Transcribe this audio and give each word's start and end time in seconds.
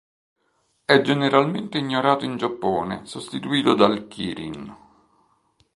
È 0.83 0.99
generalmente 1.01 1.77
ignorato 1.77 2.25
in 2.25 2.35
Giappone, 2.35 3.05
sostituito 3.05 3.75
dal 3.75 4.07
Kirin. 4.07 4.75